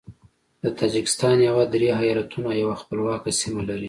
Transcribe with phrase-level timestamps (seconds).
[0.63, 3.79] د تاجکستان هیواد درې ایالتونه او یوه خپلواکه سیمه لري.